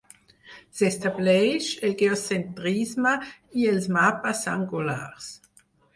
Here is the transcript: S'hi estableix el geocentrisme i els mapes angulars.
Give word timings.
S'hi 0.77 0.85
estableix 0.87 1.67
el 1.89 1.93
geocentrisme 1.99 3.11
i 3.65 3.69
els 3.73 3.89
mapes 3.99 4.43
angulars. 4.57 5.33